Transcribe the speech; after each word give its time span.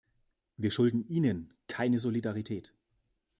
Wir 0.57 0.71
schulden 0.71 1.07
Ihnen 1.07 1.53
keine 1.67 1.99
Solidarität. 1.99 2.73